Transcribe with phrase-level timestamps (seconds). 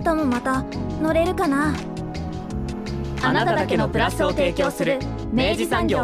[0.00, 0.62] 明日もまた
[1.02, 1.74] 乗れるかな？
[3.22, 4.98] あなただけのプラスを提供する
[5.30, 6.02] 明治産業。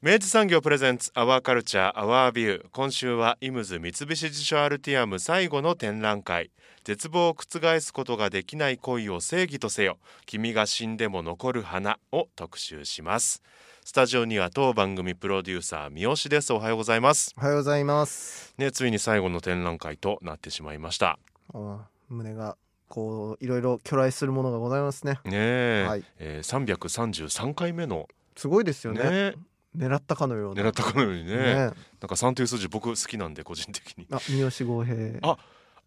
[0.00, 6.52] 明治産業プレゼンツアワーカルチャーアワービュー今週はイムズ三菱地所アルティアム最後の展覧会。
[6.84, 9.98] 絶望を覆すことができない恋を正義とせよ。
[10.26, 13.42] 君が死んでも残る花を特集します。
[13.86, 16.54] スタジオには当番組プロデューサー三好です。
[16.54, 17.34] おはようございます。
[17.36, 18.54] おはようございます。
[18.56, 21.18] ねついに最後の展覧会となってしまいました。
[21.52, 22.56] あ胸が
[22.88, 25.20] こういろいろ巨来するものがございますね。
[25.26, 26.04] ねえ、はい。
[26.18, 28.08] えー、333回目の。
[28.36, 29.02] すごいですよね。
[29.02, 29.34] ね。
[29.76, 30.62] 狙ったかのような。
[30.62, 31.36] 狙ったかのようにね。
[31.36, 31.54] ね。
[31.56, 34.06] なんか3という数字僕好きなんで個人的に。
[34.10, 34.96] あ三好豪平。
[35.20, 35.36] あ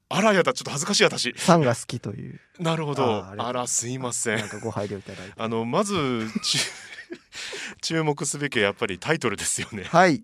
[0.09, 1.33] あらやだちょっと恥ずかしい私。
[1.35, 2.39] さんが好きという。
[2.59, 3.25] なるほど。
[3.25, 4.37] あらすいません。
[4.37, 5.33] なんかご配慮いただいて。
[5.35, 5.95] あのまず
[6.43, 6.59] ち
[7.81, 9.83] 注目すべきはやっぱりタイトルですよね。
[9.83, 10.23] はい。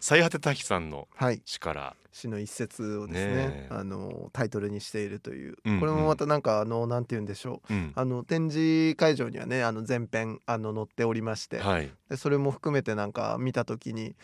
[0.00, 1.42] 最果て滝さんのはい。
[1.44, 1.96] 詩から。
[2.12, 3.68] 詩の一節をですねねえ。
[3.70, 7.72] あのタイトルにしているという、うんうんこれもまたなんかあのなんて言うんでしょう。
[7.72, 7.92] うん。
[7.94, 11.90] あの展示会場にはねあの前編あの載っておりまして、はい。
[12.08, 14.16] でそれも含めてなんか見た時に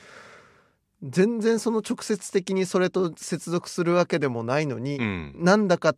[1.03, 5.35] 全然その直接的にそれと接続するわけでもないのに、うん。
[5.39, 5.95] なんだか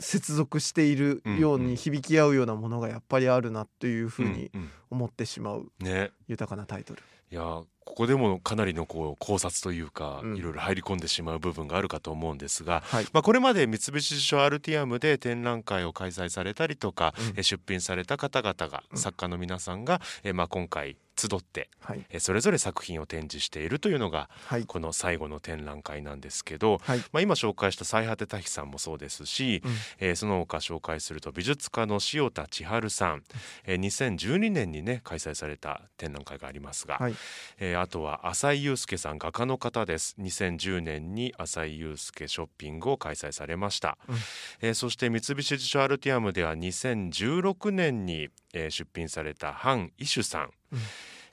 [0.00, 1.66] 接続しているよううんうん。
[1.68, 6.10] に響き合うようなものがやっぱりあるなというふうにうん思ってしまううんね。
[6.26, 7.02] 豊かなタイトル。
[7.30, 10.36] いやここでもかなりのこう考察というか、うん。
[10.36, 17.38] いろいろ入り込んでしまう部分があるかと思うんですが、はい、まあ、これまで三菱地所アルティアムで展覧会を開催されたりとか、うん。
[17.38, 18.98] え出品された方々が、うん。
[18.98, 20.96] 作家の皆さんがえまあ今回
[21.28, 29.72] 集ってはい、えそれぞれ作品を展示しているというのがはい、この最後の展覧会なんですけど、はい、まあ、今紹介した最果て多比さんもそうですし、うん。
[29.98, 33.22] えーその他紹介すると美術家の塩田千春さん、
[33.64, 37.14] えー2012年にね開催された展覧会がありますが、はい。
[37.58, 40.16] えーあとは浅井祐介さん画家の方です。
[40.18, 44.16] 2010年に浅井祐介ショッピングを開催されました、うん。
[44.60, 50.78] えーそして三菱地所アルティアムでは2016年に、えー出品されたハン・イシュさん、うん。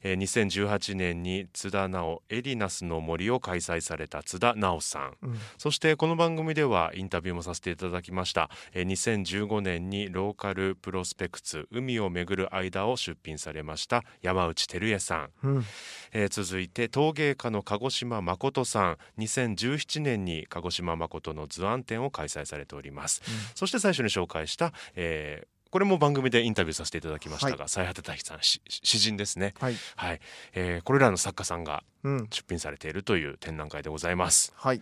[0.04, 5.18] えー2018年に津田直エリナスの森を開催された津田直さん。
[5.24, 5.40] うん。
[5.58, 8.50] そしてこの番組ではインタビューもさせていただきました。
[8.74, 14.04] えー2015年にローカルプロスペクツ海をめぐる間を出品されました。
[14.22, 15.66] 山内照江さん、うん。
[16.14, 18.98] えー続いて陶芸家の鹿児島誠さん。
[19.18, 23.22] 2017年に鹿児島誠の図案展を開催されております、
[23.56, 29.54] そして最初に紹介した、えーこれも番組でインタビューさせていただきましたが、最果て大さんし詩人ですね。
[29.60, 30.22] はい、はい、
[30.54, 34.54] えーこれらの作家さんがうん、出品されているという展覧会でございます。
[34.56, 34.82] はい、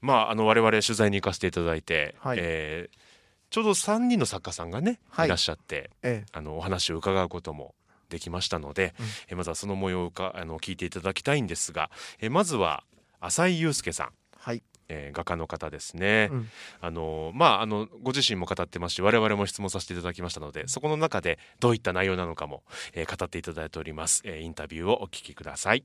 [0.00, 2.38] まああの我々取材に行かせていただいて、はい。
[2.40, 2.96] えー
[3.50, 5.26] ちょうど3人の作家さんがね、はい。
[5.26, 6.24] い、らっしゃってえ。
[6.32, 7.74] あのお話を伺うことも
[8.08, 9.06] できましたので、うん。
[9.30, 12.84] えーまずはその模様をかあの聞いていただきたいんですが、えーまずは
[13.18, 22.62] 浅井祐介さん、はい、えー画家の方ですね、うんあのまああのご自身も語ってますし我々も質問させていただきましたのでそこの中でどういった内容なのかも、
[22.92, 25.84] えー語っていただいております、えーインタビューをお聞きください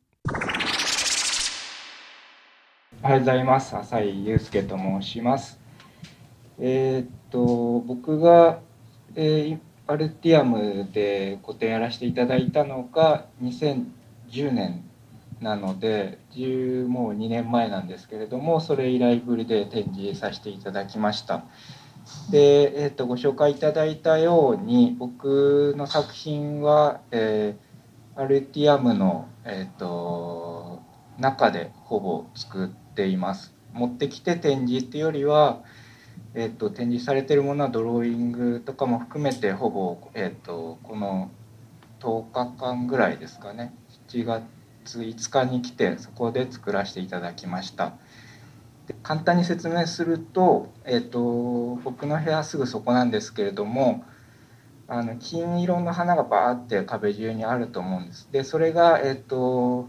[3.04, 3.76] おはようございます。
[3.76, 5.60] 浅井祐介と申します。
[6.60, 8.62] えーっと僕が、
[9.16, 14.84] えーアルティアムで個展やらせていただいたのが2010年
[15.42, 16.20] なので
[16.88, 21.44] もう2年前なんですけれどもそれ以来ぶりで展示させていただきました。
[22.30, 27.66] で、えーっとご紹介いただいたように僕の作品は、えー
[28.18, 30.82] アルティアムの、えーっと
[31.20, 35.64] 中でほぼ作っています持ってきて展示っていうよりは、
[36.34, 41.30] えっと展示されてるものはドローイングとかも含めてほぼ、えっとこの
[42.00, 43.74] 10日間ぐらいですかね
[44.08, 44.44] 7月
[44.86, 47.94] 5日に来てそこで作らせていただきました。
[48.88, 54.04] で簡単に説明すると、えっと僕の部屋すぐそこなんですけれども
[54.88, 58.30] あの金色の花がバーって壁中にあると思うんです。
[58.32, 59.88] でそれがえっと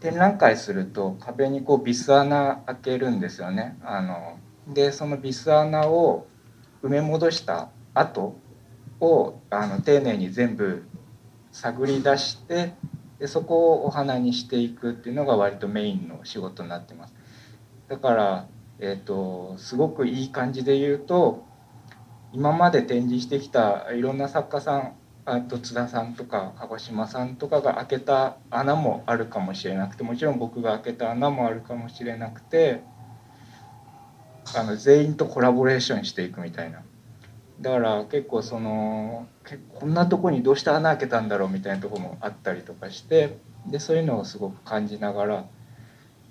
[0.00, 3.78] 展覧会すると壁にこうビス穴開けるんですよね。
[3.84, 4.38] あの
[4.68, 6.26] でそのビス穴を
[6.82, 8.36] 埋め戻した後
[9.00, 10.84] をあの丁寧に全部
[11.52, 12.74] 探り出して
[13.18, 17.14] でそこをお花にしていくっていうのが割とメインの仕事になってます。
[17.88, 18.46] だから
[18.78, 21.44] えっ、とすごくいい感じで言うと
[22.32, 24.92] 今まで展示してきたいろんな作家さん
[25.24, 32.82] あと津田さんとか鹿児島さんとかが開けた穴もあるかもしれなくてもちろん僕が開けた穴もあるかもしれなくて
[34.54, 36.85] あの全員とコラボレーションしていくみたいな。
[37.60, 39.26] だから結構その
[39.78, 45.44] こんなとこにどうして穴開けたんだろうみたいなとこもあったりとかしてでそういうのをすごく感じながら、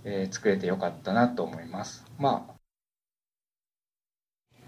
[0.04, 2.06] えー、作れてよかったなと思います。
[2.20, 2.56] まあ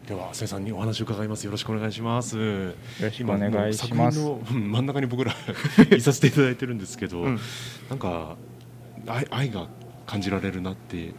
[0.08, 1.44] では、瀬さんにお話を伺います。
[1.44, 2.38] よろしくお願いします。
[2.38, 4.20] よろしくお願いします。
[4.50, 5.34] 真ん中に僕ら
[5.94, 7.40] いさせていただいてるんですけど、うん、
[7.90, 8.38] なんか
[9.06, 9.68] 愛愛が
[10.06, 11.14] 感じられるなって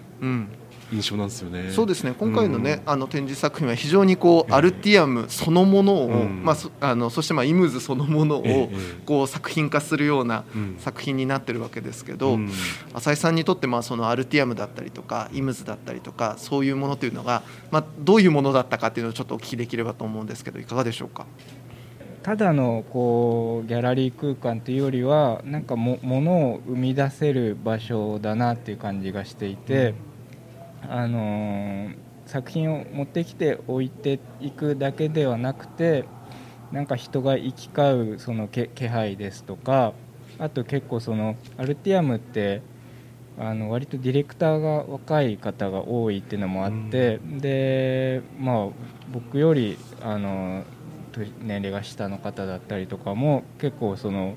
[0.91, 1.71] 印象なんですよね。
[1.71, 2.15] そうですね。
[2.19, 8.71] 今回のね、うん、あの展示作品は非常にこう、アルティアムそのものを、うん、まああのそしてまあイムズそのものを
[9.05, 10.45] こう作品化するような
[10.79, 12.51] 作品になってるわけですけど、うん、
[12.95, 21.27] 浅井さんにとってまあそのアルティアムだったりとかイムズだったりとかそういうものというのがまあどういうものだったかっていうのをちょっとお聞きできればと思うんですけどいかがでしょうか？
[22.23, 29.95] ただのこうギャラリー空間というよりはなんかもものを生み出せる場所だなっていう感じがしていて、
[30.89, 31.91] あの
[32.27, 36.05] 作品を持ってきて置いていくだけではなくて
[36.73, 39.95] なんか人が行き交うその気配ですとか
[40.39, 42.63] あと結構そのアルティアムって
[43.39, 48.69] あの割とディレクターが若い方が多いっていうのもあって、うん、でまあ
[49.13, 50.65] 僕よりあの
[51.41, 54.35] 年齢が下の方だったりとかも結構その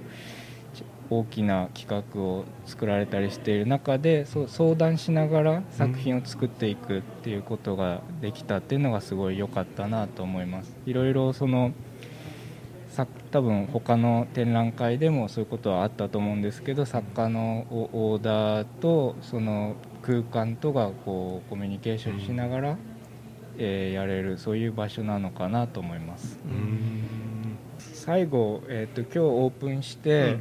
[1.11, 10.73] 大きな企画を作られたりしている中でそう相談しながら作品を作っていくっていうことができたっていうのがすごい良かったなと思います。
[10.85, 11.73] いろいろその
[13.31, 22.77] 多分他の展覧会でもそういうことはあったと思うんですけど作家のオーダーとその空間とがこうコミュニケーションしながら、
[23.57, 26.37] えー、やれるそういう場所なのかなと思います。
[27.93, 30.39] 最後、えーと、今日オープンして、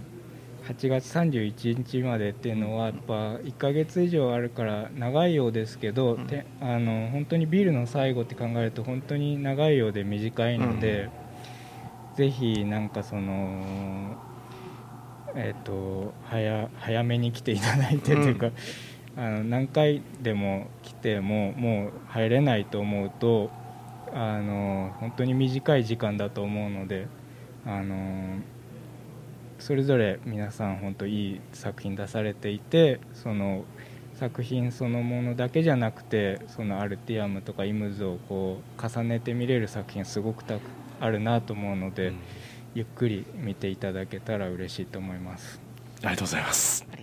[0.70, 11.10] 8月31日までっていうのはやっぱ1ヶ月以上あるから長いようですけど、うん、あの本当にビールの最後って考えると本当に長いようで短いので、
[12.10, 14.16] うん、ぜひなんかその
[15.34, 18.46] えっ、ー、と早早めに来ていただいてというか、
[19.16, 23.50] うん、あの何回でも来てももう入れないと思うと
[24.12, 27.08] あの本当に短い時間だと思うので
[27.66, 28.40] あの
[29.60, 33.64] それぞれ皆さん本当いい作品出されていてその
[34.18, 40.60] 作品そのものだけじゃなくてそのアルティアムとかイムズをこう重ねて見れる作品すごくたく
[41.00, 42.16] あるなと思うので、うん、
[42.74, 45.60] ゆっくり見ていただけたら嬉しいと思います。
[46.02, 46.99] ありがとうございます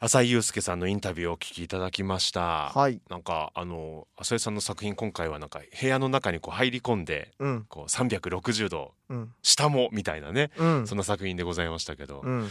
[0.00, 2.70] 浅井祐介さんのインタビューをお聞きいただきました。
[2.72, 3.00] はい。
[3.10, 12.20] なんかあの浅井さんの作品今回はなんか部屋の中にこう入り込んで、うん、こう360度、うん、下もみたいなね、うん、そんな作品でございましたけど。
[12.24, 12.48] うん。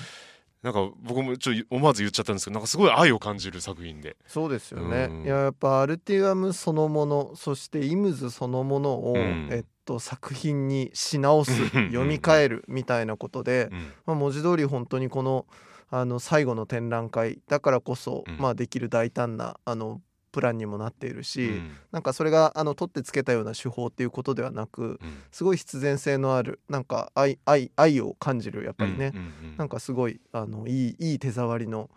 [0.64, 4.18] なんか僕もちょっと思わず言っちゃったんですけどなんかすごい愛を感じる作品で。
[4.26, 15.46] そうですよね、うん、いややっぱアルティアムそのものそしてイムズそのものを、うん、えっと、作品にし直す読み替えるみたいなことで、うん、まあ、文字通り本当にこの
[15.90, 20.02] 「あの最後の展覧会だからこそ、うん、まあ、できる大胆なあの
[20.32, 31.90] プランにもなっているし、うん、なんかそれがあの取ってつけたような手法っていうことではなく、うん、すごい必然性のあるなんか愛愛愛を感じるやっぱりね、うんうんうん、なんかすごいあのいいいい手触りの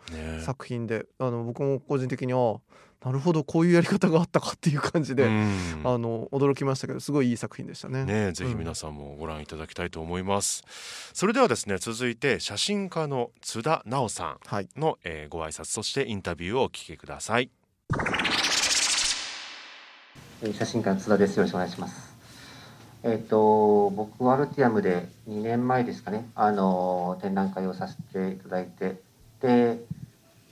[0.43, 2.61] 作品で、ね、あの僕も個人的には
[3.03, 5.27] なるほどこういうやり方があったかっていう感じで、あ
[5.97, 8.05] の驚きましたけどすごいいい作品でしたね。
[8.05, 10.71] ねぜひ皆さんもご覧いただきたいと思います、うん、
[11.15, 14.39] それではですね続いて写真家の津田直さん
[14.79, 17.49] の、はい、えー、ご挨拶そしてインタビューをお聞きください。
[20.53, 21.37] 写真家の津田です。
[21.37, 22.15] よろしくお願いします。
[23.03, 26.29] えっ、ー、と僕はアルティアムで2年前ですかね。
[26.35, 29.01] あの展覧会をさせていただいて
[29.41, 29.83] で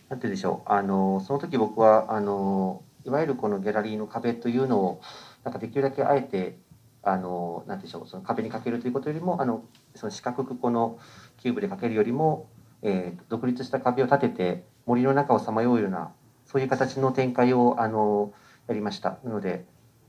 [0.10, 0.72] なんて言うでしょう。
[0.72, 5.02] あのその時僕はあのいわゆるこのギャラリーの壁というのを
[5.44, 6.58] なんかできるだけあえて
[7.04, 8.08] あのなんでしょう。
[8.08, 9.64] その壁にかけるということよりもあの
[9.96, 11.00] その四角くこの
[11.38, 12.50] キューブでかけるよりも、
[12.82, 16.12] えー、独立した壁を立てて森の中をさまようような
[16.46, 18.34] そういう形の展開をあの
[18.68, 19.20] やりました。
[19.24, 19.66] なので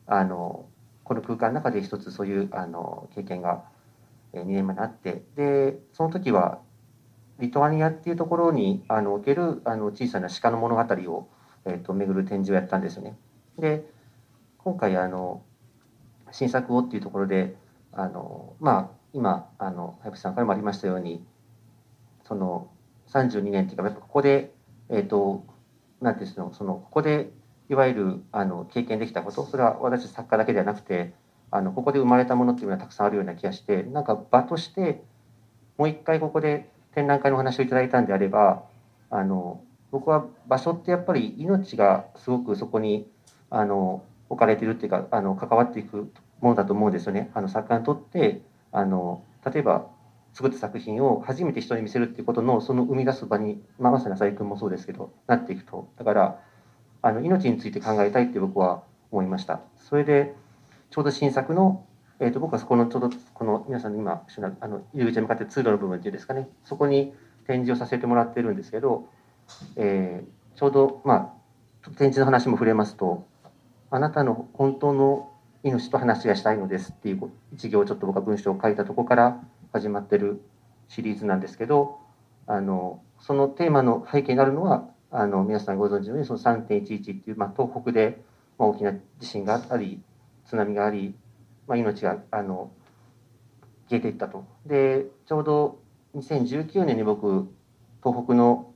[0.06, 0.66] あの
[1.04, 3.64] この空間の中で一つそういうあの経験が
[4.32, 6.60] 2年前にあってでその時は
[7.40, 11.28] リトアニアっていうところにあのおけるあの小さな鹿の物語を、
[11.64, 13.16] えーと、巡る展示をやったんですよね。
[13.58, 13.84] で
[14.58, 15.42] 今回あの
[16.30, 17.56] 新作をっていうところで
[17.92, 21.24] あのまあ今あの林さんからもありましたように
[22.24, 22.70] その
[23.08, 24.52] 32年っていうかやっぱここで、
[24.88, 25.44] えーと、
[26.00, 27.30] なんていうのそのここで
[27.68, 31.14] いわゆるあの経験できたことそれは私作家だけではなくて
[31.50, 35.02] あのここで生まれたものっていうのはたくさんあるような気がしてなんか場として
[35.76, 38.64] もう一回ここで展覧会のお話をいただいたんであれば
[39.10, 43.08] あの僕は場所ってやっぱり命がすごくそこに
[43.50, 47.30] あの置かれてるっていうかあの関わっていくものだと思うんですよね。
[47.34, 48.40] あの作家にとって
[48.72, 49.88] あの例えば
[50.32, 56.40] 作った作品を初めて人に見せるっていうことのその生み出す場に、まあ、まさに浅井君もそうですけどなっていくとだから
[57.02, 60.34] あの命について考えたいって僕は思いましたそれで
[60.90, 61.84] ちょうど新作の、
[62.20, 64.22] えー、と僕はそこのちょうどこの皆さんの今
[64.60, 66.48] あの入り口に向かって通路の部分っていうんですかね。
[66.64, 67.14] そこに
[67.46, 69.08] 展示をさせてもらってるんですけど、
[69.76, 71.34] えー、ちょうどま
[71.82, 73.26] あ展示の話も触れますと
[73.90, 79.40] あなたの本当の命と話がしたいのですっていう一行ちょっと僕は文章を書いたとこから
[79.72, 80.42] 始まってる
[80.88, 81.98] シリーズなんですけど
[82.46, 88.22] あのそのテーマの背景になるのはあの皆さんご存知のようにその3.11っていう、まあ、東北で、
[88.58, 90.02] まあ、大きな地震があり
[90.50, 91.14] 津波があり、
[91.70, 92.70] まあ、命があの
[93.88, 94.44] 消えていったと。
[94.66, 95.78] でちょうど
[96.16, 97.48] 2019年に僕
[98.04, 98.72] 東北の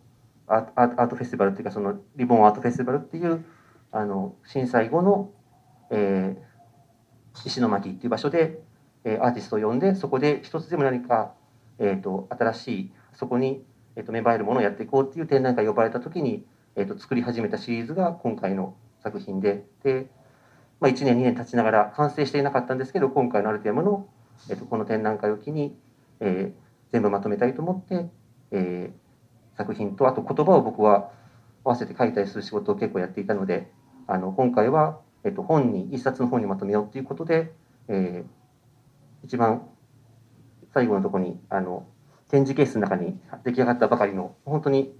[0.47, 3.45] アートフェスティバルっていうかそのリボンアートフェスティバルっていう
[3.93, 5.31] あの震災後の、
[5.91, 8.63] えー、石巻っていう場所で
[9.05, 11.35] えアーティストを呼んでそこで一つでも何か、
[11.79, 13.63] えーと、新しいそこに、
[13.97, 20.07] えーと、芽生えるものをやっていこうっていう展覧会呼ばれた時に、えーと、作り始めたシリーズが今回の作品でで、
[20.81, 24.09] まあ、1年2年経ちながら完成していなかったんですけど今回のアルティアムの、
[24.51, 25.77] えー、とこの展覧会を機に、
[26.21, 28.11] えー、全部まとめたいと思って、
[28.51, 31.11] えー、作品とあと言葉を僕は
[31.65, 33.71] 合わせて書いたりする仕事を結構やっていたので
[34.07, 37.53] あの今回は、えー、と本に一冊の本にまとめようということで、
[37.89, 39.67] えー、一番
[40.73, 41.87] 最後のところにあの
[42.29, 44.95] 展示ケースの中に出来上がったばかりの本当に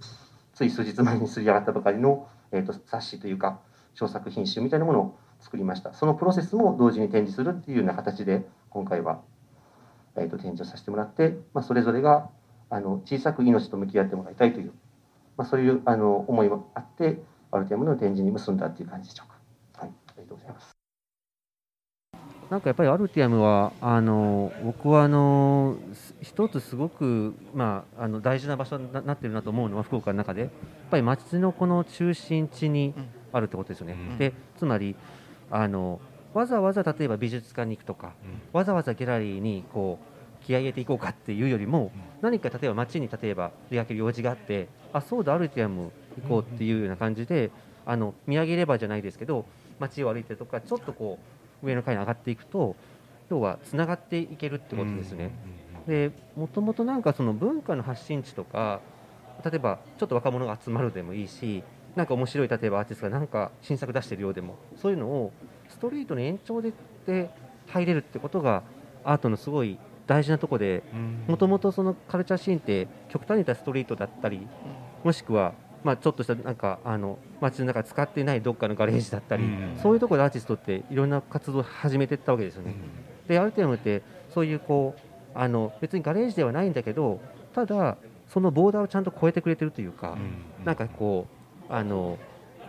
[0.53, 3.59] つい数日前にすり上がったばかりの、えーと、冊子というか
[3.93, 5.93] 小作品集みたいなものを作りました。
[5.93, 9.21] そのプロセスも同時に展示するっていうような形で今回は、
[10.15, 12.29] えーと、展示をさせてもらって、まあ、それぞれが
[12.69, 14.73] あの小さく命と向き合ってもらいたいという、
[15.37, 17.19] まあ、そういうあの思いもあって
[17.51, 19.85] アルティアムの展示に結んだっていう感じでしょうか。
[19.85, 20.75] はい、ありがとうございます。
[22.49, 25.77] なんかやっぱりアルティアムはあの僕はあの
[26.21, 30.41] 一つすごく、まあ、あの大事な場所になってるなと思うのは福岡の中で。
[30.41, 30.49] やっ
[30.91, 32.93] ぱり街のこの中心地に
[33.33, 33.93] あるってことですよね。
[33.93, 34.95] うん、でつまり
[35.51, 35.99] あの
[36.33, 47.51] わざわざ例えば美術館に行くとか、うん、わざわざギャラリーにこう気合い入れていこうかっていうよりも、うん、何か例えば街に例えば出かける用事があってあそうだアルティアム行こうっていうような感じで、
[47.85, 49.45] あの見上げればじゃないですけど
[49.79, 51.19] 街を歩いてとかちょっとこ
[51.61, 52.75] う上の階に上がっていくと
[53.29, 55.31] 要はつながっていけるってことですね。
[55.87, 58.81] でもともとなんかその文化の発信地とか
[59.43, 61.63] 例えばちょっと若者が集まるでもいいし
[61.95, 65.31] なんか面白い例えばアーティストがなんか新作出してるようでもそういうのを
[65.69, 66.73] ストリートの延長で
[67.05, 67.29] で
[67.67, 68.63] 入れるってことが
[69.03, 70.83] アートのすごい大事なとこで
[71.27, 74.47] もともとそのカルチャーシーンって極端に言ったストリートだったり
[75.03, 75.53] もしくは
[75.85, 82.71] まあ、ちょっとしたなんかあの街の中使っていないどっかのガレージだったり、うん、そういうところでアーティストっていろんな活動を始めていったわけですよね。
[82.71, 84.01] うん、である程度って
[84.33, 84.99] そういうこう
[85.35, 87.21] あの別にガレージではないんだけど
[87.53, 87.97] ただ
[88.27, 90.17] そのボーダーをちゃんと超えてくれてるというか、
[90.59, 91.34] うん、なんかこう
[91.69, 92.17] あの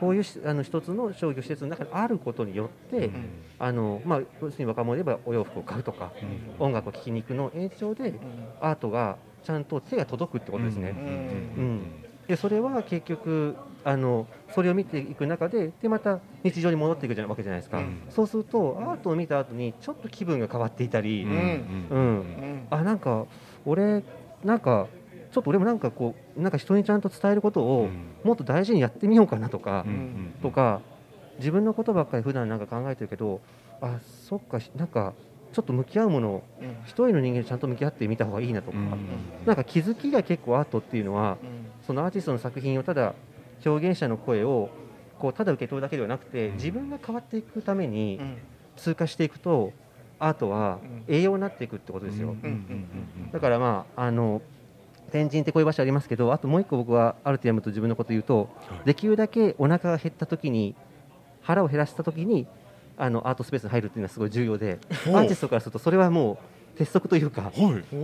[0.01, 3.25] こういうあの一つの商業施設の中にあることによって、うん、
[3.59, 6.13] あのまあ、要するに若者で言えばお洋服を買うとか、
[6.59, 8.15] うん、音楽を聴きに行くの延長で、
[8.61, 10.91] アートがちゃんと手が届くってことですね。
[10.91, 11.81] うん。
[12.29, 23.27] でそれは結局あのそれを見ていく中ででまた日常に戻っていくわけじゃないですか、うん、そうするとアートを見た後にちょっと気分が変わっていたり、うん、うん、あなんか
[23.65, 24.03] 俺
[24.45, 24.89] なんか
[25.37, 27.91] ちょっと俺もなんかこうなんか人にちゃんと伝えることを
[28.25, 29.85] もっと大事にやってみようかなとか、
[30.41, 30.81] とか
[31.39, 33.43] 自分のことばっかり普段なんか考えてるけど
[33.83, 35.13] あそっかなんか
[35.53, 36.43] ちょっと向き合うものを、
[36.87, 38.79] 一人の人間にちゃんと向き合ってみた方がいいなとか、
[39.45, 41.37] なんか気づきが結構アートっていうのは、
[41.87, 43.15] そのアーティストの作品をただ
[43.65, 44.71] 表現者の声を
[45.19, 48.19] こうただ受け取るだけではなくて、自分が変わっていくために
[48.77, 49.75] 通過していくと
[50.19, 50.79] アートは
[51.09, 52.35] 栄養になっていくってことですよ。
[53.33, 54.41] だからまああの
[55.13, 58.49] 天神ってこういう場所ありますけどあともう一個僕はアルティアムと自分のこと言うと、
[58.85, 60.75] できるだけお腹が減った時に
[61.43, 62.47] 腹を減らした時に
[62.97, 66.39] あのアートスペースに入るっていうのはすごい重要でアーティストからするとそれはも
[66.75, 67.53] う鉄則というか、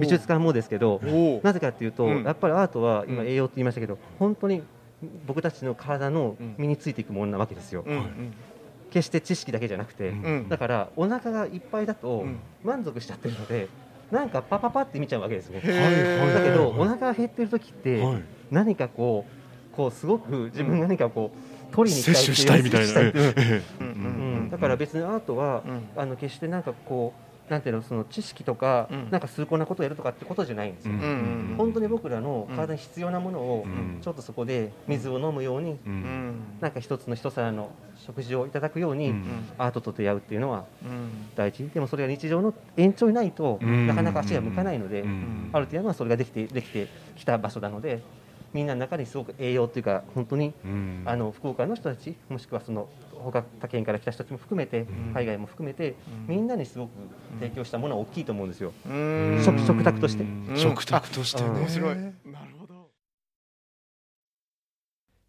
[0.00, 1.00] 美術館もですけど
[1.42, 4.62] なぜかというと、やっぱりアートは今栄養って言いましたけど本当に
[5.26, 7.84] 僕たちの体の身についていくものなわけですよ。
[8.90, 10.12] 決して知識だけじゃなくて、
[10.48, 12.24] だからお腹がいっぱいだと
[12.62, 13.68] 満足しちゃってるので、
[14.12, 15.60] なんかパパパって見ちゃうわけですね。
[15.60, 18.04] だけどお腹が減ってる時って
[18.50, 19.24] 何かこ
[19.72, 25.62] うこうすごく自分が何かこう取りに行きたいみたいなだから別にアートは、
[25.96, 33.66] あの決してなんかこうなんていうのその知識とか、うん、なんか崇高なことをやるとかってことじゃないんですよ、うん、本当に僕らの体に必要なものを、
[34.00, 39.14] ちょっとそこで水を飲むように、うん、なんか一つの一皿の食事をいただくように、
[39.58, 40.64] アートと出会うっていうのは
[41.36, 41.68] 大事。
[41.68, 45.04] でもそれが日常の延長にないと、なかなか足が向かないので、
[45.52, 48.00] ある程度はそれができてできてきた場所なので
[48.52, 50.52] みんなの中にすごく栄養っていうか本当に、
[51.04, 55.94] あの福岡の人たちもしくはその他他県から来た人たちも含めて、海外も含めて、
[56.26, 56.90] みんなにすごく
[57.40, 58.72] 提供したものは大きいと思うんですよ。
[59.44, 60.24] 食食卓として。
[60.56, 61.96] 食卓として、面白い。
[61.96, 62.12] なる
[62.58, 62.90] ほど。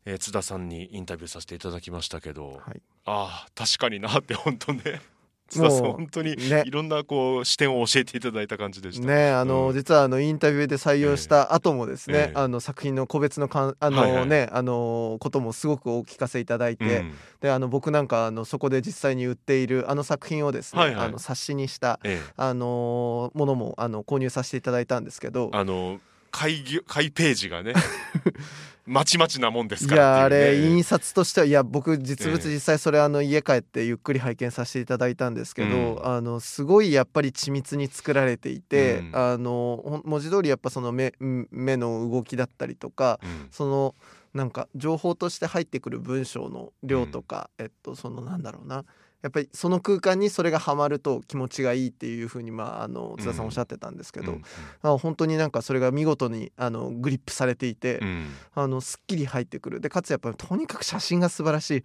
[0.05, 5.01] えー、津田さんにインタビューさせていただきましたけど、はい、ああ確かになって本当ね
[5.49, 6.35] 津田さん本当に
[6.65, 9.05] いろんなこう視点を教えていただいた感じでした。
[9.05, 14.11] ねあの、うん、実はあのインタビューで採用した後もですね、えー、あの作品の個別のかんあの、はい。
[14.13, 25.99] はい、ねあのこともすごくお聞かせいただいて、うん、であの僕なんかあのそこで実際に売っているあの作品をですね、はいはい、あの冊子にした、えー、あのものもあの購入させていただいたんですけどあの
[26.33, 27.73] 開開ページがね
[28.85, 43.95] まちまちなもんですから、ね、いやあれ印刷としてはいや僕実物実際それあの家帰ってゆっくり拝見させていただいたんですけど、うん、あのすごいやっぱり緻密に作られていて、うん、あの文字通りやっぱその目目の動きだったりとか、うん、その
[44.33, 48.83] なんか情報として入ってくる文章の量とか、えっとそのなんだろうな
[49.23, 54.43] やっぱりその空間にそれがはまると気持ちがいいっていうふうに、まあ、あの津田さんおっしゃってたんですけど、うん
[54.81, 59.79] まあ、本当になんかそれが見事にあのグリップされていて、うん、あのすっきり入ってくる。
[59.79, 61.83] でかつやっぱりとにかく写真が素晴らしい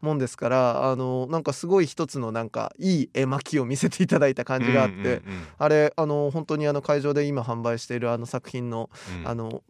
[0.00, 5.22] もんですから、あのなんかすごい一つのなんかいい絵巻を見せていただいた感じがあって、
[5.58, 8.90] あれあの本当にあの会場で今販売しているあの作品の、
[9.24, 9.62] あの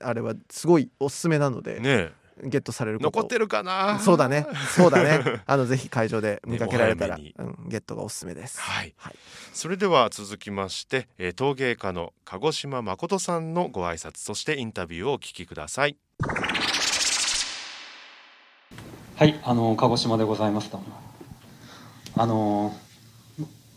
[0.00, 1.78] あれはすごいおすすめなので。
[1.78, 3.98] ねゲットされる残ってるかな？
[3.98, 4.46] そうだね。
[4.74, 5.42] そうだね。
[5.46, 9.16] あのぜひ会場で見かけられたら、ね、うん、ゲットがおすすめです、はい、はい、
[9.52, 15.96] それでは続きまして、えー、陶芸家の鹿児島誠さんのご挨拶そしてインタビューをお聞きください。
[19.16, 20.82] はいあの鹿児島でございますと。
[22.14, 22.74] あの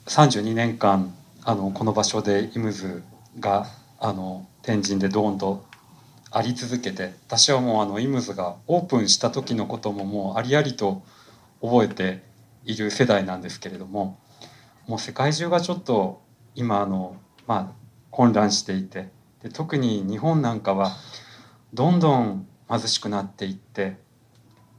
[0.07, 1.13] 32年間
[1.43, 3.03] あのこの場所でイムズ
[3.39, 3.67] が
[3.99, 5.63] あの天神でドーンと
[6.37, 11.01] あり続けて私はもうあのイムズがオープンした時のことももうありありと
[11.61, 12.23] 覚えて
[12.65, 14.19] いる世代なんですけれども
[14.85, 16.21] もう世界中がちょっと
[16.53, 17.15] 今あの
[17.47, 17.71] まあ
[18.11, 19.07] 混乱していて
[19.43, 20.91] で特に日本なんかは
[21.73, 23.95] どんどん貧しくなっていって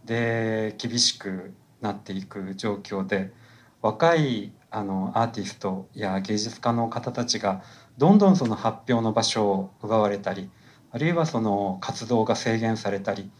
[0.04, 3.32] で厳しくなっていく状況で
[3.80, 7.62] 若いあのアーティストや芸術家の方たちが
[7.96, 10.50] どんどんその発表の場所を奪われたり
[10.96, 13.30] あるいはその活動が制限されたり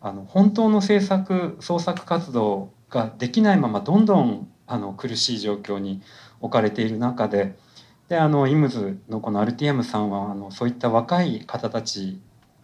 [0.00, 6.02] あの本当の制作創作活動ができないままどんどんあの苦しい状況に
[6.40, 7.56] 置かれている中で
[8.08, 12.20] であのイムズのこのアルティアムさんはあのそういった若い方たち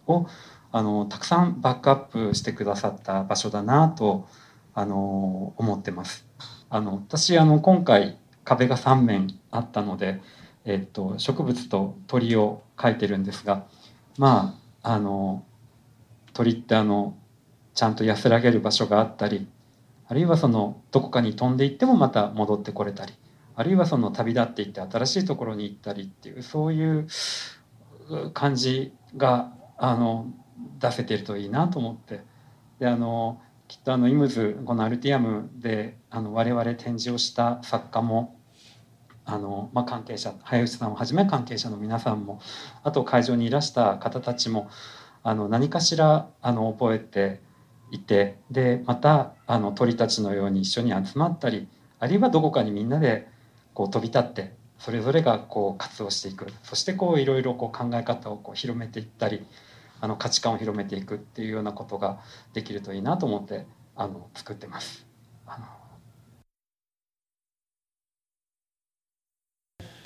[0.07, 0.27] を
[0.73, 4.27] あのたくさんバックアップしてくださった場所だなと
[4.73, 6.27] あの思ってます。
[6.69, 10.19] あの私あの今回壁が3面あったので、
[10.65, 13.67] えっと、植物と鳥を描いてるんですが
[14.17, 15.43] まああの
[16.33, 17.17] 鳥ってあの
[17.73, 19.47] ちゃんと安らげる場所があったり
[20.07, 23.13] あるいはそのどこかに飛んでいってもまた戻ってこれたり
[23.55, 27.07] あるいはその旅立っていって新しいところに行ったりっていうそういう
[28.33, 30.27] 感じがあの
[30.79, 32.21] 出せてるといいなと思って。
[32.79, 38.36] であのきっとあのイムズこのアルティアムであの我々展示をした作家も
[39.27, 42.41] あの、まあ、関係者早内さんをはじめ関係者の皆さんも
[42.83, 44.69] あと会場にいらした方たちも
[45.21, 47.41] あの何かしらあの覚えて
[47.91, 51.67] いてでまたあの鳥たちのように一緒に集まったり
[51.99, 53.27] あるいはどこかにみんなで
[53.73, 59.45] こう飛び立ってそれぞれがこう活動していくそしてこういろいろこう考え方をこう広めていったり
[59.99, 62.19] あの価値観を広めていくっていうようなことが
[62.53, 65.05] できるといいなと思ってあの作ってます。
[65.47, 65.65] あの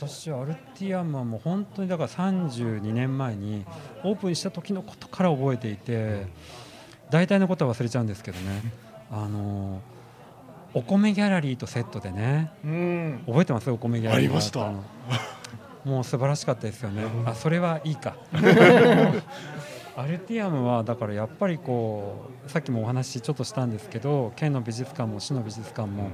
[0.08, 3.66] 私はアルティアムはもう本当にだから32年前に
[4.04, 6.26] オープンした時のことから覚えていて
[7.12, 8.62] 大体のことは忘れちゃうんですけどね。
[9.12, 9.80] あの
[10.74, 13.70] お米ギャラリーとセットでね、うん、覚えてます？
[13.70, 14.72] お米ギャラリーありました。
[15.84, 18.16] もう素晴らしかったですよね、あそれはいいか。
[19.98, 26.10] アルティアムはだからやっぱりこうさっきもお話ちょっとしたんですけど県の美術館も市の美術館も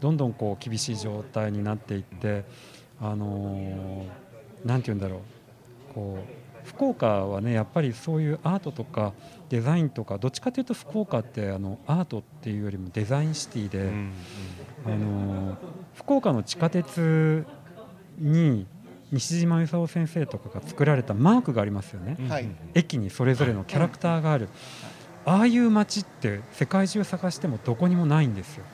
[0.00, 2.44] どんどんこう厳しい状態になっていって。
[3.02, 5.20] あのー、なんて言うんだろう。
[5.94, 9.12] こう福岡はねやっぱりそういうアートとか
[9.48, 13.90] デザインとかどっちかというと福岡ってあのアートっていうよりもデザインシティで、
[14.86, 15.58] あの
[15.94, 17.44] 福岡の地下鉄
[18.18, 18.66] に
[19.10, 24.48] 西島勲先生とかが作られたマークがありますよね、はい、駅にそれぞれのキャラクターがある、
[25.26, 28.64] ああいう街って世界中探してもどこにもないんですよ。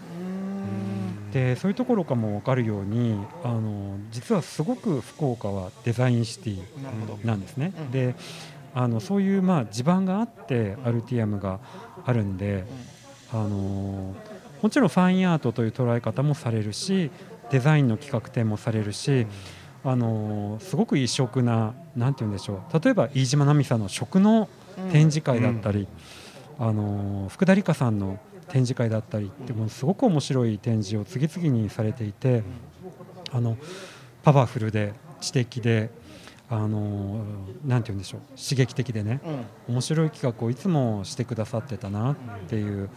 [1.33, 7.73] でそういうところかも分かるようにあの実はすごく福岡はデザインシティなんですね。
[7.93, 8.15] で
[8.75, 11.61] あのそういうまあ地盤があってアルティアムが
[12.05, 12.65] あるんで、
[13.33, 14.15] あの
[14.63, 17.11] もちろんファインアートという捉え方もされるし
[17.51, 19.27] デザインの企画展もされるし、
[19.85, 22.81] あのすごく異色な何て言うんでしょう。
[22.85, 24.49] 例えば飯島奈美さんの食の
[24.93, 25.89] 展示会だったり、
[26.59, 32.43] あの福田理香さんの展示会だったりってもすごく面白い展示を次々にされていて
[33.33, 33.57] あの
[34.23, 35.91] パワフルで知的で
[36.51, 37.25] あの
[37.67, 39.21] なんて言うんでしょう刺激的でね、
[39.69, 42.17] 面白い企画をいつもしてくださってたなっ
[42.49, 42.89] ていう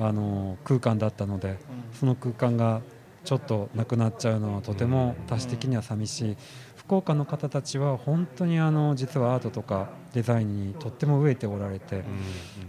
[0.00, 1.58] あの空間だったので、
[1.98, 2.82] その空間が
[3.24, 6.36] ちょっとなくなっちゃうのはとても私的には寂しい、
[6.76, 12.02] 福岡の方たちは本当にあの実はアートとかデザインにとっても飢えておられて、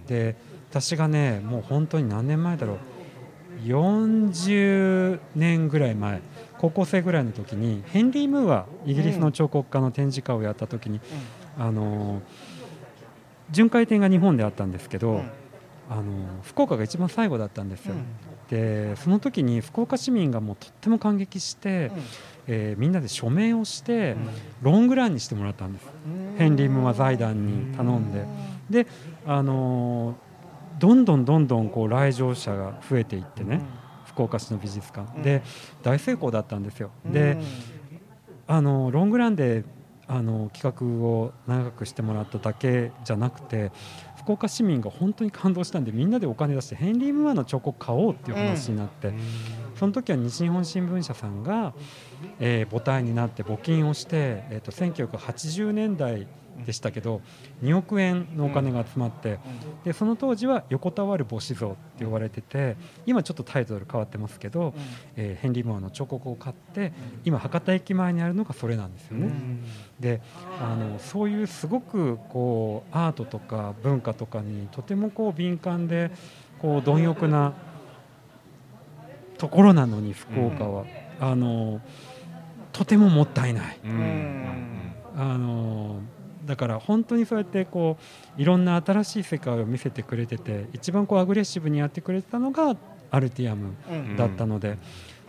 [0.07, 0.35] で
[0.69, 2.77] 私がねもう本当に何年前だろう。
[3.65, 6.21] 40年ぐらい前。
[6.59, 10.99] 高校生ぐらいの時にヘンリー・ムーアイギリスの彫刻家の展示会をやった時に、
[11.57, 12.21] あの
[13.49, 15.23] 巡回展が日本であったんですけど、
[15.89, 16.03] あの
[16.43, 17.95] 福岡が一番最後だったんですよ。
[18.49, 21.91] でその時に福岡市民がもうとっても感激して、
[22.47, 24.17] えー、みんなで署名をして、
[24.61, 25.85] ロングランにしてもらったんです、
[26.37, 28.25] ヘンリー・ムーア財団に頼んで。
[28.69, 28.87] で
[29.25, 30.28] あのー
[30.79, 33.61] どんどんどんどんこう来場者が増えていってね、
[34.05, 35.21] 福岡市の美術館。
[35.21, 35.43] で
[35.83, 36.91] 大成功だったんですよ。
[37.05, 37.37] で
[38.47, 39.63] あのロングランで
[40.07, 43.71] あの企画を長くしてもらっただけじゃなくて
[44.17, 49.13] 福岡市民が本当に感動したんでみんなでお金出してヘンリー・ムーアの彫刻買おうっていう話になって、
[49.75, 51.73] その時は西日本新聞社さんが、
[52.39, 56.27] えー、母体になって募金をして、えー、と1980年代
[56.65, 57.21] でしたけど
[57.63, 59.39] 2億円のお金が集まって
[59.83, 64.73] でその当時は横たわる母子像って言われてて今ちょっとタイトル変わってますけど、
[65.15, 66.93] えー、ヘンリー・モアの彫刻を買って
[67.25, 69.31] 今博多駅前にあるのがそれなんですよね。
[69.99, 70.21] で
[70.61, 76.11] あのそういうすごくこうアートとか文化とかにとてもこう敏感で
[76.59, 77.53] こう貪欲な
[79.37, 80.85] ところなのに福岡は、
[81.21, 81.79] あの
[82.73, 83.79] とてももったいない。
[85.15, 86.01] あの
[86.49, 87.95] だから本当にそうやってこ
[88.35, 92.75] ういろんな新しい世界を見せてくれてて一番こうアグレッシブにやってくれたのが
[93.11, 93.75] アルティアム
[94.17, 94.79] だったので、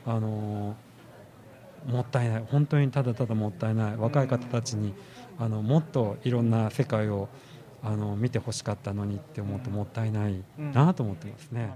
[0.07, 0.77] あの
[1.87, 2.45] もったいない。
[2.51, 3.97] 本当にただただもったいない。
[3.97, 4.95] 若い方たちに
[5.39, 7.29] あのもっといろんな世界を
[7.83, 11.75] あの見てほしかったのにって思うともったいないなと思ってますね。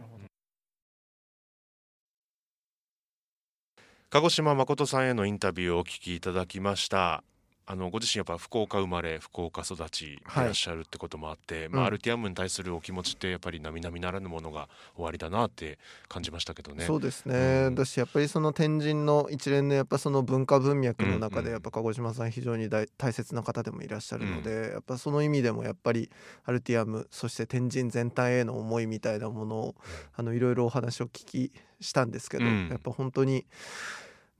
[4.08, 7.24] 鹿児島誠さんへのインタビューをお聞きいただきました
[7.66, 10.18] あのご自身やっぱ福岡生まれ福岡育ちでい。
[10.34, 16.84] らっしゃるってこともあって、はい、まあ、アルティアムに対するお気持ちってやっぱり並々ならぬものが終わりだなって感じましたけどね。
[16.84, 26.10] そうですね、うん、私やっぱりその天神の一連のやっぱその文化文脈の中でやっぱ鹿児島さん非常に大大切な方でもいらっしゃるので、うん、やっぱその意味でもやっぱり
[26.44, 29.74] アルティアムそして天神全体への思いみたいなものを
[30.14, 33.46] あのいろいろお話を聞きしたんですけど、うん、やっぱ本当に。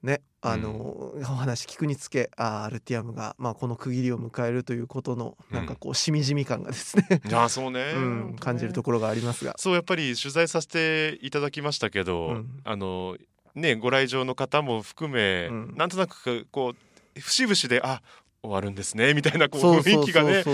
[0.04, 7.22] ねあの、うん、お話聞くにつけあアルティアムが、まあ、この区切りを迎えるということのなんかこうしみじみ感がですね。
[7.32, 9.54] あそうね、うん、感じるところがありますが。
[9.56, 13.16] そうやっぱり取材させていただきましたけど、うん、あの
[13.54, 16.74] ねご来場の方も含め、うん、なんとなくこ
[17.16, 18.02] う節々であ
[18.42, 20.44] 終わるんですねみたいなこう雰囲気がね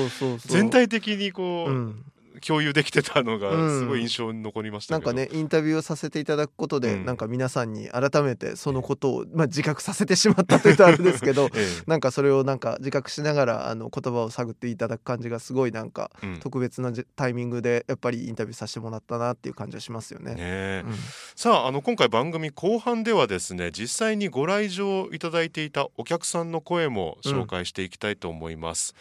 [0.46, 1.94] 全体的にこう、
[2.40, 20.34] 共有できてたのがすごい印象に残りました、うん、なんかねインタビューをさせていただくことで、うん、なんか皆さんに改めてそのことを、まあ、自覚させてしまったというとあれですけど、 ええ、なんかそれをなんか自覚しながらあの言葉を探っていただく感じがすごいなんか、特別なタイミングでやっぱりインタビューさせてもらったなっていう感じはしますよね。
[20.34, 20.94] ねうん、
[21.34, 28.94] さああの今回番組後半ではですね実際にご来場いただいていたお客さんの声も紹介していきたいと思います。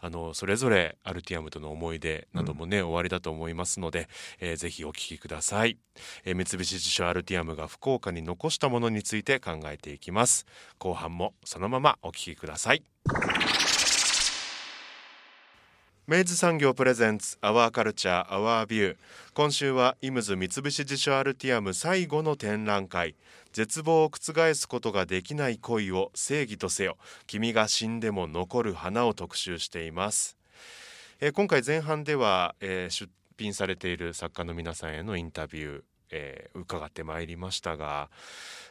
[0.00, 4.08] あのそれぞれアルティアムとの思い出などもね、うん、終わりだと思いますので、
[4.40, 5.78] えー、ぜひお聞きください、
[6.24, 10.46] えー、三菱地所アルティアムが福岡に残したものについて考えていきます。
[10.78, 12.82] 後半もそのままお聞きください
[16.10, 18.96] 明治産業プレゼンツアワーカルチャーアワービュー
[19.32, 23.14] 今週はイムズ三菱地所アルティアム最後の展覧会。
[23.52, 26.96] 絶望を覆すことができない恋を正義とせよ。
[27.28, 30.36] 君が死んでも残る花を特集しています、
[31.20, 38.10] えー、今回前半では、えー、出品されている作家の皆さんへのインタビューえー、伺ってまいりましたが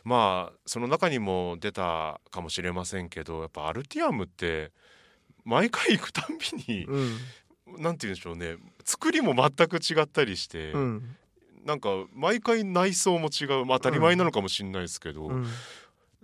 [0.04, 4.74] まあその中にも出たかもしれませんけどやっぱアルティアムって
[5.46, 8.58] 毎回行くたんびに、うん、なんて言うんでしょうね。
[8.86, 11.16] 作りも全く違ったりして、うん、
[11.66, 15.46] なんか毎回内装も違う、まあ、当たり前なのかもしれないですけど、うん、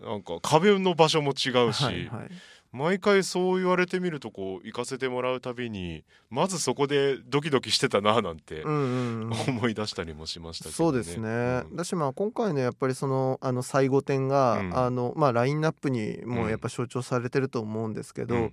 [0.01, 2.29] なんか壁の場所も違うし、はいはい、
[2.71, 11.29] 毎回そう言われてみるとこう行かせてもらうたびにまずそこでドキドキしてたななんて思い出したりもしましたけど、ね、そうですね、
[11.69, 18.51] うん、だしまあ今回のやっぱりそのあの最後展が、うん、あのまあラインナップにもやっぱ象徴されてると思うんですけど、うんうん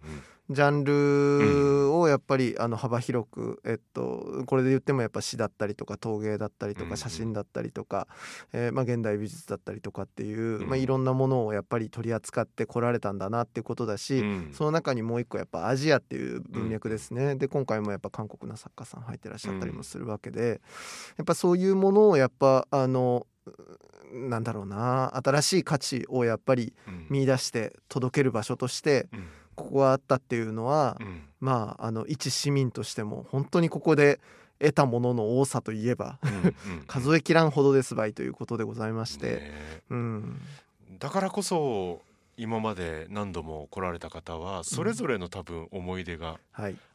[0.50, 8.09] ジャンルをやっぱりあの幅広く、えっと、これで言ってもやっぱ詩だったりとか陶芸だったりとか写真だったりとか、
[8.52, 20.61] えー、まあ、現代美術だったりとかっていう、まあ、いろんなものをやっぱり取り扱ってこられたんだなっていうことだし、その中にもう一個やっぱアジアっていう文脈ですね、で今回もやっぱ韓国の作家さん入ってらっしゃったりもするわけで、
[21.16, 23.26] やっぱそういうものをやっぱあの
[24.12, 26.74] なんだろうな新しい価値をやっぱり
[27.09, 34.20] 見出して届ける場所として、うんここがあったっていうのは、うん、まああの一市民としても本当にここで
[34.58, 36.18] 得たものの多さといえば
[36.86, 39.52] 数えきらんほどですばいということでございまして、ね、
[39.90, 40.40] うん、
[40.98, 42.00] だからこそ
[42.36, 46.38] 今まで何度も来られた方はそれぞれの多分思い出が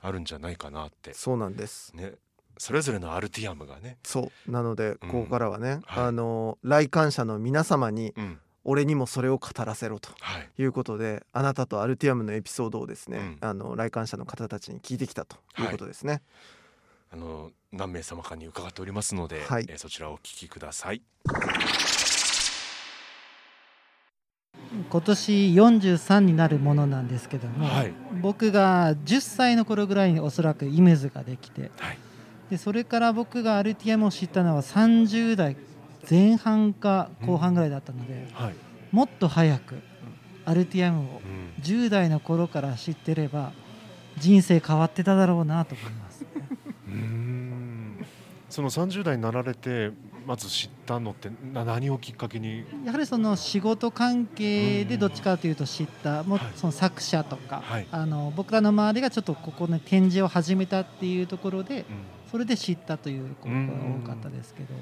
[0.02, 2.14] あるんじゃないかなって、うんはい、そうなんです、ね、
[2.58, 3.98] それぞれのアルティアムがね。
[4.04, 4.52] そう。
[4.52, 8.40] なのでここからはね、うんはい、あの来館者の皆様に、うん
[8.70, 10.12] 俺にもそれを語らせろと
[10.58, 10.64] い。
[10.66, 15.64] うことで、はい、あなたとアルティアムのエピソードをですね、うん、あの来館者の方たちに聞いてきたとい。
[15.64, 16.14] うことですね。
[16.14, 16.22] はい、
[17.14, 21.02] あの何名様かに伺っておりますので、はい、えそちらをお聞きください。
[24.90, 31.98] 今年43になるものなんですけども、はい、僕が10歳の頃ぐらいにおそらくイメージができて、はい、
[32.50, 35.56] でそれから僕がアルティアムを知ったのは30代
[36.10, 38.56] 前半か後半ぐらいだったので、うんはい、
[38.92, 39.76] もっと早く
[40.46, 41.22] アルティアムを
[41.62, 43.52] 10代の頃から知ってれば
[44.18, 46.26] 人生変わってただろうなと思います。
[46.88, 48.06] うん。
[48.50, 49.92] その30代になられて
[50.26, 52.64] まず知ったのって何をきっかけに？
[52.86, 56.24] やはりその仕事関係でどっちかというと知った。
[56.24, 61.86] もうその作者とか、はい、あの僕らの周りがちょっとここの展示を始めたっていうところで、
[62.32, 63.60] それで知ったということが
[64.04, 64.74] 多かったですけど。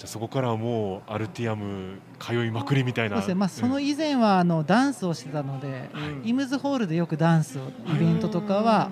[0.00, 3.16] じゃそこからはもうアルティアム通いまくりみたいな。
[3.16, 8.90] そうですね、まあ、その以前はあのダンスをしてたので、うん、イムズホールでよくダンスをイベントとかは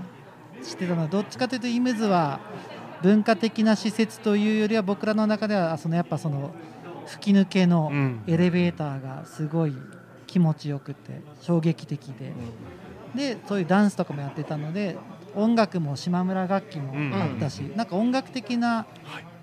[0.62, 2.40] してたのでどっちかというとイムズは
[3.00, 6.50] 文化的な施設というよりは僕らの中ではそのやっぱその
[7.06, 7.90] 吹き抜けの
[8.26, 9.74] エレベーターがすごい
[10.26, 12.34] 気持ちよくて衝撃的で、
[13.14, 14.98] でそういうダンスとかもやってたので
[15.34, 18.86] 音楽も島村楽器もあったし、なんか音楽的な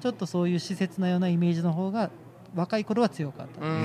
[0.01, 2.09] ちょっとそういう施設のようなイメージの方が
[2.55, 3.75] 若い頃は強かったですね。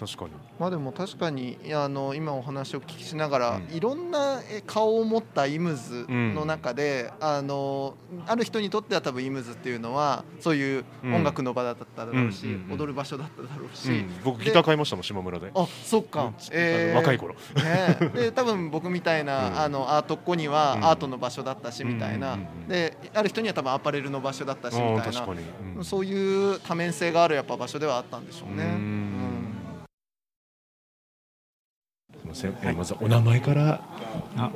[0.00, 0.30] 確かに。
[0.58, 7.94] まあでも確かにあの今お話を聞きしながら、うん、いろんな顔を持ったイムズの中で、うん、あの
[8.26, 15.50] ある人にとっては多分イムズっていうのはそういう音楽の場だっただろうし、うん、踊る場所だっただろうし、僕ギター買いましたもん島村で。
[15.54, 29.19] あそっか、えー、若い頃、ね、で多分僕みたいな、あのアートっ子にはアートの場所だったしみたいな、である人には多分アパレルの場所だったしみたいな、そういう多面性があるやっぱ場所ではあったんでしょうね。
[32.30, 33.82] ません、はい、まずお名前から。
[34.36, 34.50] あ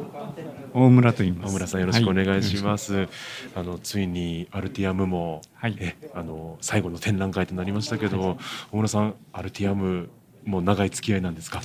[0.73, 1.51] 大村と言います。
[1.51, 3.09] 大村さんよろしくお願いします、はい、
[3.55, 8.37] あのついにアルティアムも、はい、えあの最後の展覧会となりましたけど、はい、
[8.73, 10.09] 大村さんアルティアム
[10.45, 11.61] も長い付き合いなんですか？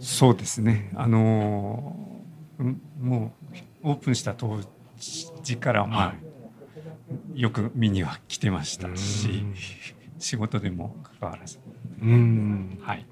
[0.00, 0.90] そうですね。
[0.94, 1.94] あの
[3.00, 3.34] も
[3.82, 4.60] うオープンした当
[5.42, 6.14] 時からまあ、は
[7.34, 9.44] い、よく見には来てましたし
[10.18, 11.58] 仕事でも関わらず。
[12.00, 12.78] うん。
[12.80, 13.06] はい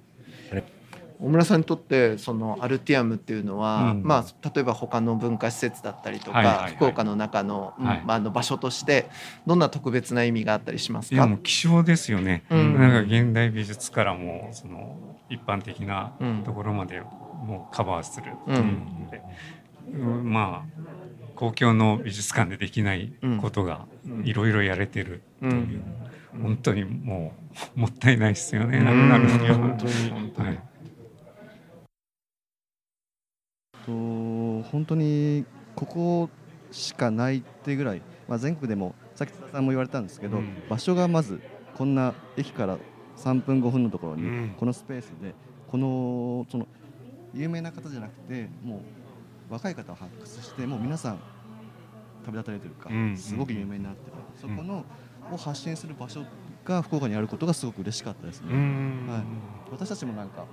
[1.19, 9.09] 小村さんにとってそのアルティアムっていうのは、うん、まあ、例えば他の文化施設だったりとか、はいはいはい、福岡の中の,、まあ、あの場所として
[9.47, 11.15] どんな特別な意味があったりしますか？
[11.17, 14.97] いやもう希少ですよね、うん、なんか現代美術からもその
[15.31, 16.13] 一般的な
[16.45, 19.23] ところまでもうカバーするっていうので、
[19.93, 20.81] うん、まあ
[21.35, 23.87] 公共の美術館でできないことが
[24.25, 25.83] いろいろやれてるという、
[26.41, 27.33] 本当にも
[27.77, 28.81] うもったいないですよね。
[28.81, 29.55] なくなるには。
[29.55, 30.59] 本当に本当に、はい
[33.87, 33.93] と
[34.71, 35.45] 本当に
[35.75, 36.31] ここ
[36.73, 41.41] しかないってぐらい、まあ、全国でもさっきさんも言われたんですけど、うん、場所がまず
[41.77, 42.79] こんな駅から
[43.17, 45.35] 3分5分のところにこのスペースで
[45.69, 46.67] このその
[47.35, 48.83] 有名な方じゃなくても
[49.51, 51.21] う若い方を発掘してもう皆さん
[52.25, 54.85] 旅立たれてるか、すごく有名になってる、そこの
[55.33, 56.25] を発信する場所
[56.65, 58.53] が福岡にあることがすごく嬉しかったですね。
[58.53, 59.23] はい、
[59.71, 60.45] 私たちもなんか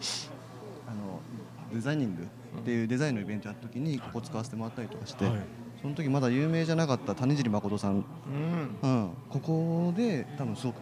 [0.87, 1.19] あの
[1.73, 2.23] デザイニング
[2.59, 5.33] っていうデザインのイベントやった時にここ使わせてもらったりとかして、はい、
[5.81, 8.05] その時まだ有名じゃなかった谷尻誠さん、
[8.83, 10.77] うん、うん、ここで多分すごく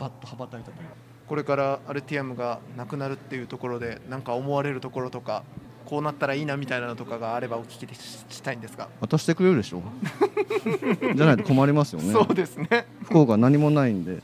[0.00, 0.72] バッと羽ばたいたと
[1.26, 5.44] これからアルティアムがなくなるっていうところで何か思われるところとか
[5.92, 8.88] こうなったらいいなみたいなのとかがあればお聞きしたいんですが。
[9.02, 9.82] 渡してくれるでしょ？
[11.14, 12.10] じゃないと困りますよね。
[12.14, 12.86] そうですね。
[13.02, 14.22] 福岡何もないんで、うん、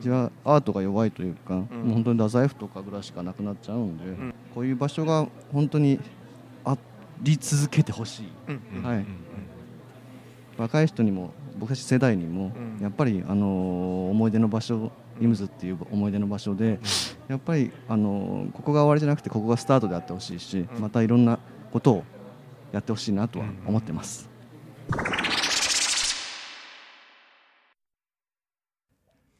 [0.00, 6.00] じゃあアートが弱いというか、うん、もう本当に太宰府とかぐらいしかなくなっちゃうんで、うん、こういう場所が本当に
[6.64, 6.78] あ
[7.20, 9.04] り続けてほしい、はい、
[10.56, 16.80] 若い人にも僕たち世代にも、やっぱり、あの思い出の場所イムズっていう思い出の場所で、
[17.28, 21.38] やっぱりあのここが終わりじゃなくてここがスタートであってほしいし、またいろんな
[21.72, 22.04] ことを
[22.72, 24.30] やってほしいなとは思ってます。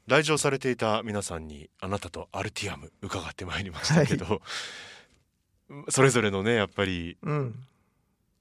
[0.07, 4.41] 来場されていた皆さんにあなたとアルティアム伺ってまいりましたけど、はい、
[5.89, 7.55] それぞれのねやっぱり、うん、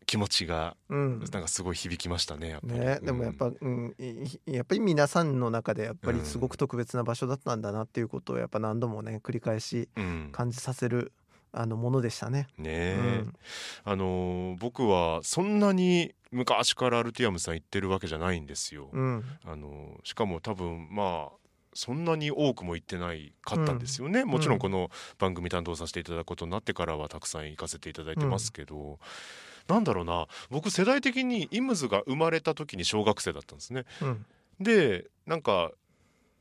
[0.06, 2.80] 気持ちが、うん、なんかすごい響きましたねやっぱり。
[2.80, 3.96] ね、でもやっぱ、うん、
[4.46, 9.90] やっぱり皆さんの中でやっぱりすごく特別な場所だったんだなっていうことをやっぱ何度もね繰り返し
[10.32, 11.14] 感じさせる、
[11.54, 12.48] あのものでしたね。
[12.58, 13.34] ね、うん、
[13.84, 18.90] あの僕はそんなに昔からアルティアムさん行ってるわけじゃないんですよ。
[18.94, 21.38] うん、あのしかも多分まあ
[21.74, 24.60] そんなに多くも行ってないかったんですよね、うん、もちろん。
[24.60, 29.00] この番組担当させていただくことになってからはたくさん行かせていただいてますけど、
[29.72, 30.28] なんだろうな。
[30.50, 33.86] 僕世代的にイムズが生まれた時に小学生だったんですね。
[34.02, 34.26] うん、
[34.60, 35.72] でなんか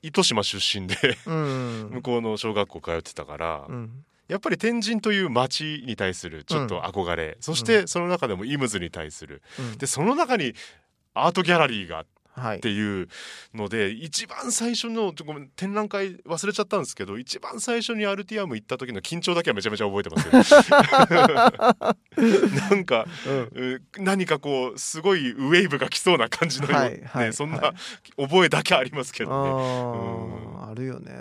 [0.02, 9.42] 糸島出身で向こうの小学校通ってたから、うん、やっぱり天神という町に対するちょっと憧れ、うん、そしてその中でもイムズに対する、
[9.78, 10.54] でその中に
[11.14, 12.06] アートギャラリーがっ
[12.60, 13.08] ていう
[13.54, 20.70] ので、はい、一番最初のごめん展覧会忘れちゃったんですけど一番最初にアルティアム行った時の緊張だけはめちゃめちゃ覚えてます
[22.70, 23.06] なんか、
[23.54, 27.72] うん、何かこうすごいウェーブが来そうな感じのよ、はいはい、そんな
[28.16, 29.36] 覚えだけありますけどね。
[30.66, 31.12] ああるよね。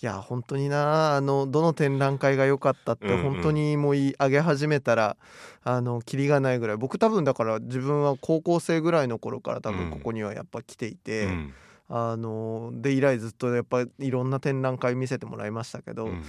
[0.00, 5.16] いや本当になあのどの展覧会が良かったって本当にもう言い上げ始めたら、
[5.64, 6.76] あのキリがないぐらい。
[6.76, 11.54] 僕多分だから自分は高校生ぐらいの頃から多分ここにはやっぱ来ていて、うん、
[11.88, 16.24] あので以来ずっとやっぱいろんな展覧会見せてもらいましたけど、うん、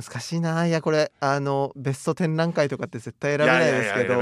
[0.00, 0.66] 難しいな。
[0.66, 4.14] いやこれあのベスト展覧会とかって絶対選べないですけど。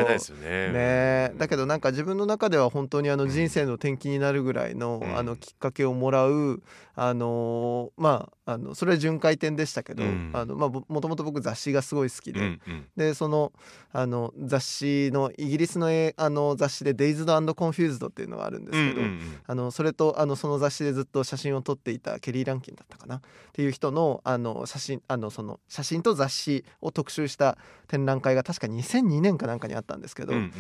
[0.43, 1.33] ね。
[1.37, 6.63] だけどなんか自分の中では本当にあの人生の転機になるぐらいの,、あのきっかけをもらう
[6.95, 12.59] あのまああのそれは巡回展でしたけど、あのまあ、もともと僕雑誌がすごい好きで、
[12.97, 13.53] でその
[13.93, 19.07] あの雑誌のイギリスのあの雑誌で「Dazed Confused」っていうのがあるんですけど、
[19.47, 23.17] あのそれとあのその雑誌でずっと写真を撮っていたケリー・ランキンだったかな。
[23.17, 23.21] っ
[23.53, 30.33] ていう人のあの写真あのその写真と雑誌を特集した展覧会が確か2002年かなんかにあったんですけど。
[30.33, 30.53] うんうん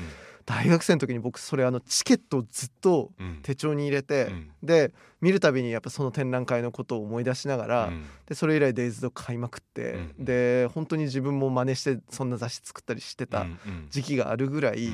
[0.47, 3.11] 大学生の時に僕それあのチケットをずっと
[3.43, 13.45] 手帳に入れて、うん、で見るたびにやっぱその展覧会のことを思い出しながら、うん、でそれ以来デイズド買いまくって、うん、で本当に自分も真似してそんな雑誌作ったりしてた
[13.91, 14.91] 時期があるぐらい、で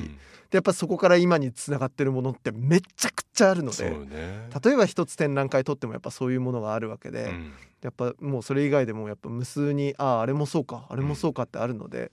[0.53, 7.31] やっぱそこから今につながってるものってめちゃくちゃあるので、ね、例えば一つ展覧会撮ってもやっぱそういうものがあるわけで、
[7.83, 12.11] やっぱもうそれ以外でもやっぱ無数にあああれもそうかあれもそうかってあるので、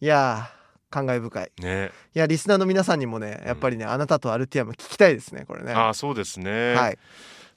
[0.00, 0.65] いやー
[0.96, 5.74] 感慨深い、ね、いやリスナーの皆さんにもねやっぱりね、うん、あなたとアルティアム聞きたいですねこれね。
[5.74, 6.74] あそうですね。
[6.74, 6.98] はい。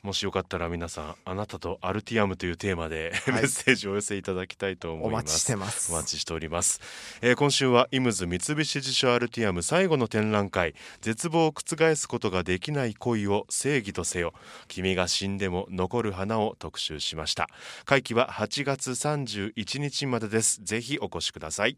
[0.02, 5.24] もしよかったら皆さんあなたとアルティアムというテーマで、 はい、メッセージをお寄せいただきたいと思います。
[5.24, 5.92] お待ちしてます。
[5.94, 6.82] お待ちしております、
[7.22, 10.74] えー、今週はイムズ三菱地所アルティアム最後の展覧会。
[11.02, 14.34] 絶望を覆すことができない恋を正義とせよ。
[14.68, 17.50] 君が死んでも残る花を特集しました。
[17.86, 20.62] 会期は8月31日までです。
[20.64, 21.78] ぜひお越しください